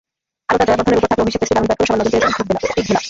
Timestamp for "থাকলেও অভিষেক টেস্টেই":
1.11-1.55